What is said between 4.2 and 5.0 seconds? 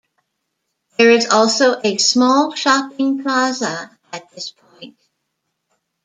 this point.